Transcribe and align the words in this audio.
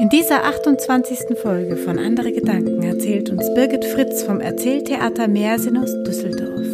In 0.00 0.08
dieser 0.08 0.44
28. 0.46 1.38
Folge 1.42 1.76
von 1.76 1.98
Andere 1.98 2.32
Gedanken 2.32 2.82
erzählt 2.82 3.28
uns 3.28 3.52
Birgit 3.52 3.84
Fritz 3.84 4.22
vom 4.22 4.40
Erzähltheater 4.40 5.28
Meersinn 5.28 5.76
aus 5.76 5.92
Düsseldorf. 6.04 6.66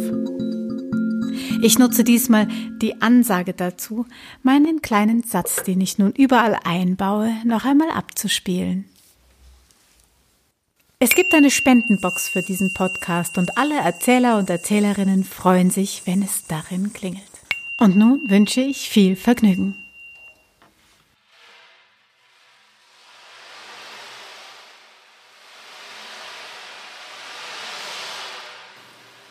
Ich 1.61 1.77
nutze 1.77 2.05
diesmal 2.05 2.47
die 2.81 3.01
Ansage 3.01 3.51
dazu, 3.51 4.05
meinen 4.43 4.81
kleinen 4.81 5.23
Satz, 5.23 5.61
den 5.63 5.81
ich 5.81 5.97
nun 5.97 6.13
überall 6.13 6.57
einbaue, 6.63 7.33
noch 7.43 7.65
einmal 7.65 7.89
abzuspielen. 7.89 8.85
Es 10.99 11.13
gibt 11.13 11.33
eine 11.33 11.51
Spendenbox 11.51 12.29
für 12.29 12.41
diesen 12.41 12.73
Podcast 12.75 13.37
und 13.37 13.57
alle 13.57 13.75
Erzähler 13.75 14.37
und 14.37 14.49
Erzählerinnen 14.49 15.25
freuen 15.25 15.69
sich, 15.69 16.03
wenn 16.05 16.23
es 16.23 16.47
darin 16.47 16.93
klingelt. 16.93 17.23
Und 17.77 17.97
nun 17.97 18.21
wünsche 18.29 18.61
ich 18.61 18.87
viel 18.87 19.17
Vergnügen. 19.17 19.75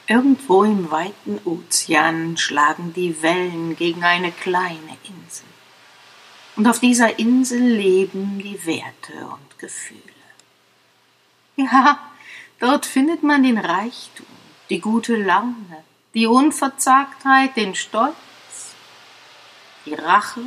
Irgendwo 0.08 0.62
im 0.62 0.90
weiten 0.90 1.40
Ozean 1.44 2.36
schlagen 2.36 2.92
die 2.92 3.22
Wellen 3.22 3.74
gegen 3.74 4.04
eine 4.04 4.30
kleine 4.30 4.96
Insel. 5.02 5.46
Und 6.54 6.68
auf 6.68 6.78
dieser 6.78 7.18
Insel 7.18 7.60
leben 7.60 8.38
die 8.38 8.64
Werte 8.64 9.26
und 9.26 9.58
Gefühle. 9.58 10.00
Ja, 11.56 11.98
dort 12.60 12.86
findet 12.86 13.22
man 13.22 13.42
den 13.42 13.58
Reichtum, 13.58 14.26
die 14.70 14.80
gute 14.80 15.16
Laune, 15.16 15.84
die 16.14 16.26
Unverzagtheit, 16.26 17.56
den 17.56 17.74
Stolz, 17.74 18.14
die 19.86 19.94
Rache 19.94 20.40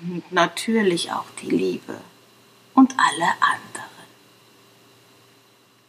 und 0.00 0.32
natürlich 0.32 1.12
auch 1.12 1.26
die 1.42 1.50
Liebe 1.50 2.00
und 2.74 2.94
alle 2.96 3.30
anderen. 3.40 3.91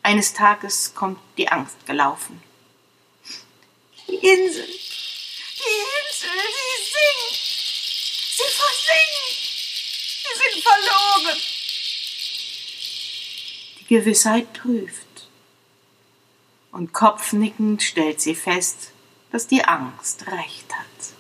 Eines 0.03 0.33
Tages 0.33 0.93
kommt 0.93 1.19
die 1.37 1.47
Angst 1.47 1.85
gelaufen. 1.85 2.43
Die 4.09 4.15
Insel, 4.15 4.67
die 4.67 5.77
Insel, 6.01 6.29
sie 6.57 6.83
singt, 6.91 7.39
sie 8.35 8.49
versinkt, 8.51 9.39
sie 10.23 10.35
sind 10.41 10.61
verloren. 10.61 11.37
Die 13.79 13.85
Gewissheit 13.95 14.51
prüft 14.51 15.29
und 16.73 16.91
kopfnickend 16.91 17.81
stellt 17.81 18.19
sie 18.19 18.35
fest, 18.35 18.91
dass 19.31 19.47
die 19.47 19.63
Angst 19.63 20.27
recht 20.27 20.75
hat. 20.75 21.13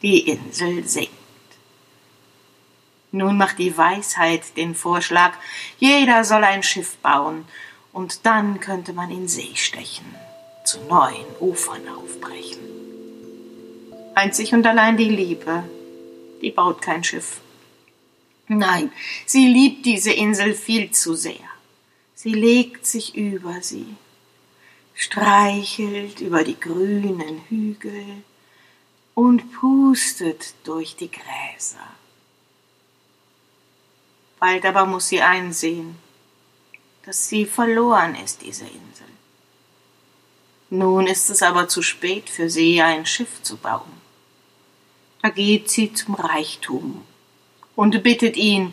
Die 0.00 0.30
Insel 0.30 0.88
sinkt. 0.88 1.12
Nun 3.10 3.36
macht 3.36 3.58
die 3.58 3.76
Weisheit 3.76 4.56
den 4.56 4.74
Vorschlag, 4.74 5.34
jeder 5.78 6.24
soll 6.24 6.44
ein 6.44 6.62
Schiff 6.62 6.96
bauen 6.96 7.46
und 7.92 8.26
dann 8.26 8.60
könnte 8.60 8.92
man 8.92 9.10
in 9.10 9.28
See 9.28 9.54
stechen, 9.54 10.06
zu 10.64 10.80
neuen 10.84 11.26
Ufern 11.40 11.88
aufbrechen. 11.88 12.60
Einzig 14.14 14.52
und 14.52 14.66
allein 14.66 14.96
die 14.96 15.08
Liebe, 15.08 15.64
die 16.40 16.50
baut 16.50 16.82
kein 16.82 17.04
Schiff. 17.04 17.40
Nein, 18.48 18.92
sie 19.26 19.46
liebt 19.46 19.86
diese 19.86 20.12
Insel 20.12 20.54
viel 20.54 20.90
zu 20.90 21.14
sehr. 21.14 21.48
Sie 22.14 22.34
legt 22.34 22.86
sich 22.86 23.14
über 23.14 23.62
sie, 23.62 23.96
streichelt 24.94 26.20
über 26.20 26.44
die 26.44 26.58
grünen 26.58 27.40
Hügel 27.48 28.22
und 29.14 29.52
pustet 29.52 30.54
durch 30.64 30.96
die 30.96 31.10
Gräser. 31.10 31.86
Bald 34.38 34.64
aber 34.64 34.86
muss 34.86 35.08
sie 35.08 35.22
einsehen, 35.22 35.96
dass 37.04 37.28
sie 37.28 37.46
verloren 37.46 38.14
ist, 38.14 38.42
diese 38.42 38.64
Insel. 38.64 39.06
Nun 40.70 41.06
ist 41.06 41.28
es 41.28 41.42
aber 41.42 41.68
zu 41.68 41.82
spät 41.82 42.30
für 42.30 42.48
sie, 42.48 42.80
ein 42.80 43.04
Schiff 43.04 43.42
zu 43.42 43.56
bauen. 43.56 44.00
Da 45.20 45.28
geht 45.28 45.70
sie 45.70 45.92
zum 45.92 46.14
Reichtum 46.14 47.06
und 47.76 48.02
bittet 48.02 48.36
ihn, 48.36 48.72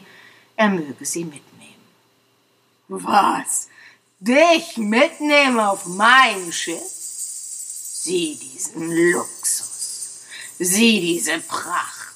er 0.56 0.70
möge 0.70 1.06
sie 1.06 1.26
mitnehmen. 1.26 1.76
Was? 2.88 3.68
Dich 4.20 4.78
mitnehmen 4.78 5.60
auf 5.60 5.86
mein 5.86 6.52
Schiff? 6.52 6.82
Sieh 6.82 8.36
diesen 8.38 8.92
Luxus, 9.12 10.26
sieh 10.58 11.02
diese 11.02 11.40
Pracht. 11.40 12.16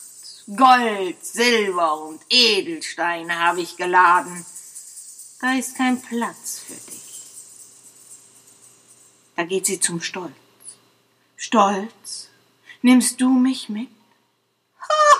Gold, 0.57 1.23
Silber 1.25 2.02
und 2.03 2.22
Edelsteine 2.29 3.40
habe 3.40 3.62
ich 3.62 3.78
geladen 3.78 4.46
da 5.43 5.55
ist 5.55 5.75
kein 5.75 6.01
Platz 6.01 6.59
für 6.65 6.91
dich. 6.91 7.03
Da 9.35 9.43
geht 9.43 9.65
sie 9.65 9.77
zum 9.77 9.99
Stolz. 9.99 10.31
Stolz, 11.35 12.29
nimmst 12.81 13.19
du 13.19 13.29
mich 13.29 13.67
mit? 13.67 13.89
Ha! 14.79 15.17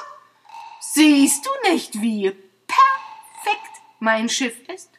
Siehst 0.80 1.46
du 1.46 1.50
nicht, 1.70 2.02
wie 2.02 2.30
perfekt 2.30 3.82
mein 4.00 4.30
Schiff 4.30 4.58
ist? 4.70 4.90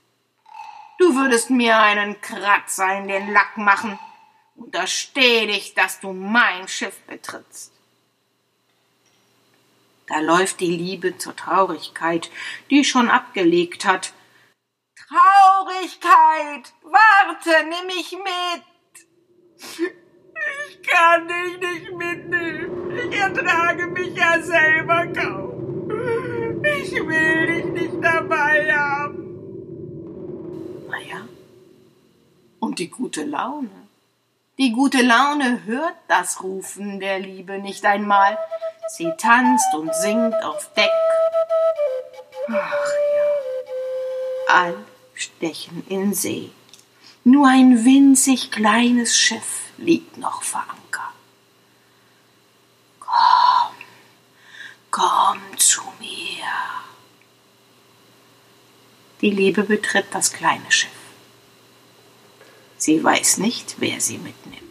Du 0.99 1.15
würdest 1.15 1.49
mir 1.49 1.79
einen 1.79 2.21
Kratzer 2.21 2.99
in 2.99 3.09
den 3.09 3.33
Lack 3.33 3.57
machen. 3.57 3.99
Untersteh 4.57 5.47
dich, 5.47 5.73
dass 5.73 6.01
du 6.01 6.13
mein 6.13 6.69
Schiff 6.69 7.01
betrittst. 7.07 7.73
Da 10.07 10.21
läuft 10.21 10.61
die 10.61 10.77
Liebe 10.77 11.17
zur 11.17 11.35
Traurigkeit, 11.35 12.31
die 12.69 12.85
schon 12.85 13.09
abgelegt 13.09 13.87
hat, 13.87 14.13
Traurigkeit, 14.97 16.73
warte, 16.83 17.65
nimm 17.65 17.87
mich 17.87 18.13
mit. 18.13 18.65
Ich 19.59 20.83
kann 20.83 21.29
dich 21.29 21.59
nicht 21.59 21.93
mitnehmen. 21.93 22.91
Ich 22.97 23.19
ertrage 23.19 23.87
mich 23.89 24.17
ja 24.17 24.41
selber 24.41 25.07
kaum. 25.09 25.91
Ich 26.63 26.93
will 26.93 27.47
dich 27.47 27.65
nicht 27.65 28.05
dabei 28.05 28.73
haben. 28.73 29.21
Naja, 30.89 31.27
und 32.61 32.79
die 32.79 32.89
gute 32.89 33.25
Laune? 33.25 33.89
Die 34.59 34.73
gute 34.73 35.03
Laune 35.03 35.65
hört 35.65 35.97
das 36.09 36.43
Rufen 36.43 37.01
der 37.01 37.19
Liebe 37.19 37.59
nicht 37.59 37.85
einmal. 37.85 38.39
Sie 38.89 39.13
tanzt 39.19 39.75
und 39.75 39.93
singt 39.95 40.35
auf 40.45 40.73
Deck. 40.75 40.91
Ach 42.49 43.04
all 44.55 44.77
stechen 45.15 45.85
in 45.89 46.15
See. 46.15 46.51
Nur 47.25 47.49
ein 47.49 47.85
winzig 47.85 48.51
kleines 48.51 49.19
Schiff 49.19 49.71
liegt 49.79 50.17
noch 50.19 50.43
vor 50.43 50.65
Anker. 50.69 51.13
Komm, 53.01 53.75
komm 54.91 55.59
zu 55.59 55.83
mir. 55.99 56.47
Die 59.21 59.31
Liebe 59.31 59.65
betritt 59.65 60.07
das 60.13 60.33
kleine 60.33 60.71
Schiff. 60.71 60.91
Sie 62.77 63.03
weiß 63.03 63.39
nicht, 63.39 63.77
wer 63.79 64.01
sie 64.01 64.19
mitnimmt. 64.19 64.63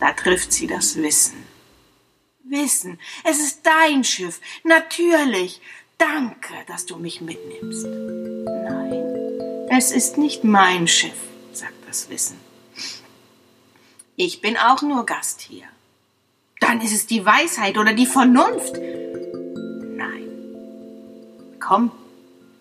Da 0.00 0.12
trifft 0.12 0.52
sie 0.52 0.66
das 0.66 0.96
Wissen. 0.96 1.44
Wissen, 2.44 2.98
es 3.24 3.38
ist 3.40 3.66
dein 3.66 4.04
Schiff, 4.04 4.40
natürlich, 4.62 5.60
Danke, 5.98 6.54
dass 6.66 6.86
du 6.86 6.96
mich 6.96 7.20
mitnimmst. 7.20 7.86
Nein, 7.86 9.68
es 9.70 9.92
ist 9.92 10.18
nicht 10.18 10.44
mein 10.44 10.86
Schiff, 10.86 11.18
sagt 11.52 11.88
das 11.88 12.10
Wissen. 12.10 12.36
Ich 14.16 14.40
bin 14.40 14.56
auch 14.56 14.82
nur 14.82 15.06
Gast 15.06 15.40
hier. 15.40 15.64
Dann 16.60 16.80
ist 16.80 16.92
es 16.92 17.06
die 17.06 17.24
Weisheit 17.24 17.78
oder 17.78 17.94
die 17.94 18.06
Vernunft. 18.06 18.76
Nein. 18.76 20.28
Komm, 21.60 21.90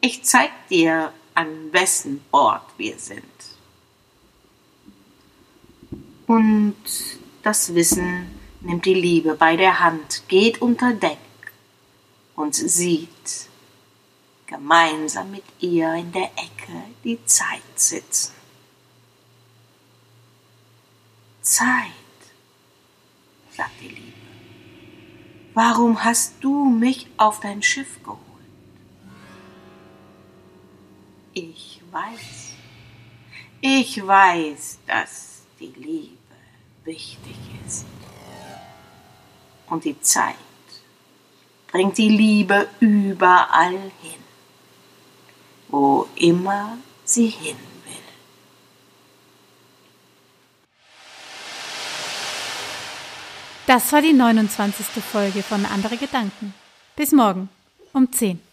ich 0.01 0.23
zeig 0.23 0.51
dir, 0.69 1.11
an 1.33 1.73
wessen 1.73 2.23
Bord 2.31 2.63
wir 2.77 2.97
sind. 2.97 3.23
Und 6.27 6.75
das 7.43 7.75
Wissen 7.75 8.27
nimmt 8.61 8.85
die 8.85 8.93
Liebe 8.93 9.35
bei 9.35 9.57
der 9.57 9.79
Hand, 9.79 10.23
geht 10.27 10.61
unter 10.61 10.93
Deck 10.93 11.17
und 12.35 12.55
sieht 12.55 13.49
gemeinsam 14.47 15.31
mit 15.31 15.43
ihr 15.59 15.93
in 15.93 16.11
der 16.11 16.31
Ecke 16.35 16.83
die 17.03 17.23
Zeit 17.25 17.61
sitzen. 17.75 18.33
Zeit, 21.41 21.91
sagt 23.55 23.81
die 23.81 23.89
Liebe. 23.89 24.13
Warum 25.53 26.03
hast 26.03 26.35
du 26.41 26.65
mich 26.65 27.07
auf 27.17 27.39
dein 27.39 27.63
Schiff 27.63 28.03
geholt? 28.03 28.19
Ich 31.33 31.81
weiß, 31.91 32.53
ich 33.61 34.05
weiß, 34.05 34.79
dass 34.85 35.43
die 35.59 35.73
Liebe 35.77 36.17
wichtig 36.83 37.37
ist. 37.65 37.85
Und 39.67 39.85
die 39.85 39.99
Zeit 40.01 40.35
bringt 41.75 41.97
die 41.97 42.07
Liebe 42.07 42.69
überall 42.79 43.91
hin, 44.01 44.23
wo 45.67 46.07
immer 46.15 46.77
sie 47.03 47.27
hin 47.27 47.57
will. 47.83 47.93
Das 53.67 53.91
war 53.91 54.01
die 54.01 54.13
29. 54.13 54.85
Folge 55.03 55.43
von 55.43 55.65
Andere 55.65 55.97
Gedanken. 55.97 56.53
Bis 56.95 57.11
morgen 57.11 57.49
um 57.91 58.09
10. 58.09 58.44